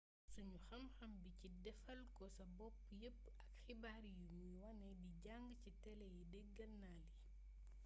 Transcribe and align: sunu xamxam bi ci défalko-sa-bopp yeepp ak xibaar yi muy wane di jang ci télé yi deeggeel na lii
sunu 0.31 0.57
xamxam 0.69 1.11
bi 1.23 1.31
ci 1.39 1.47
défalko-sa-bopp 1.63 2.77
yeepp 3.01 3.21
ak 3.41 3.49
xibaar 3.63 4.03
yi 4.15 4.21
muy 4.33 4.51
wane 4.61 4.89
di 5.01 5.09
jang 5.23 5.47
ci 5.61 5.69
télé 5.83 6.07
yi 6.15 6.23
deeggeel 6.31 6.71
na 6.81 6.87
lii 6.95 7.09